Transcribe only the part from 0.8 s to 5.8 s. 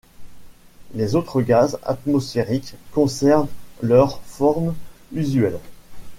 Les autres gaz atmosphériques conservent leur forme usuelle.